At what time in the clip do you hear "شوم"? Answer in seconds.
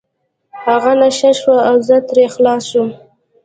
2.71-2.89